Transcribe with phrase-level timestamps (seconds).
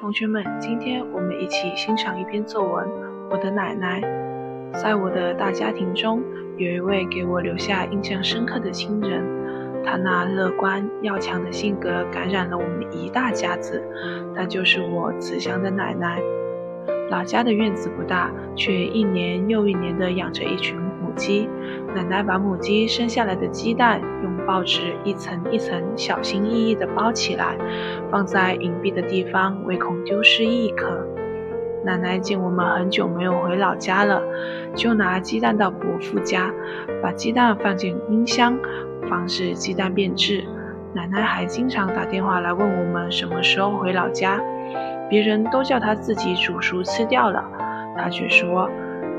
[0.00, 2.86] 同学们，今天我们一起欣赏一篇作文
[3.28, 4.00] 《我的奶奶》。
[4.80, 6.22] 在我的大家庭中，
[6.56, 9.24] 有一位给我留下印象深刻的亲人，
[9.84, 13.82] 他那乐观要强的性格感染了我们一大家子。
[14.36, 16.20] 她就是我慈祥的奶奶。
[17.10, 21.48] 老家的院子不大，却一年又一年地养着一群母鸡。
[21.92, 24.00] 奶奶把母鸡生下来的鸡蛋
[24.48, 27.54] 报纸一层一层小心翼翼地包起来，
[28.10, 31.06] 放在隐蔽的地方，唯恐丢失一颗。
[31.84, 34.22] 奶奶见我们很久没有回老家了，
[34.74, 36.50] 就拿鸡蛋到伯父家，
[37.02, 38.58] 把鸡蛋放进冰箱，
[39.08, 40.42] 防止鸡蛋变质。
[40.94, 44.40] 奶奶还经常打电话来问我们什么时候回老家。
[45.10, 47.44] 别人都叫她自己煮熟吃掉了，
[47.96, 48.68] 她却说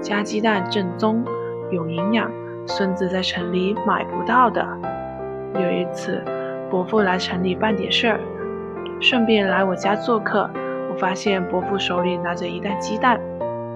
[0.01, 1.23] 家鸡蛋正宗，
[1.69, 2.31] 有营养，
[2.65, 4.67] 孙子在城里买不到的。
[5.55, 6.23] 有一次，
[6.69, 8.19] 伯父来城里办点事儿，
[8.99, 10.49] 顺便来我家做客。
[10.91, 13.19] 我发现伯父手里拿着一袋鸡蛋，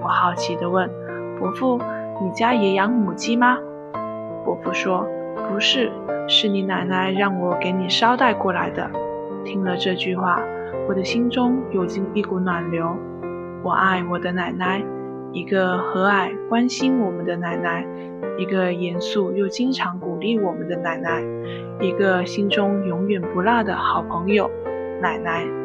[0.02, 0.90] 我好奇地问
[1.38, 1.80] 伯父
[2.22, 3.58] ：“你家也养母鸡吗？”
[4.44, 5.06] 伯父说
[5.48, 5.90] ：“不是，
[6.28, 8.90] 是你奶奶让我给你捎带过来的。”
[9.44, 10.40] 听了这句话。
[10.86, 12.94] 我的心中涌进一股暖流。
[13.62, 14.84] 我爱我的奶奶，
[15.34, 17.84] 一个和蔼关心我们的奶奶，
[18.38, 21.22] 一个严肃又经常鼓励我们的奶奶，
[21.80, 24.48] 一个心中永远不落的好朋友，
[25.02, 25.63] 奶奶。